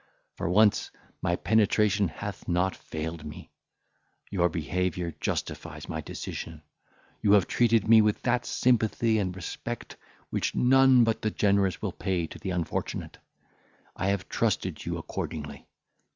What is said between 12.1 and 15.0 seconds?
to the unfortunate. I have trusted you